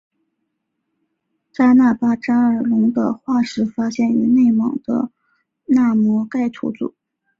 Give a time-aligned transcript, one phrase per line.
[1.51, 5.11] 扎纳巴扎尔龙的化石发现于蒙古的
[5.65, 6.95] 纳摩盖吐组。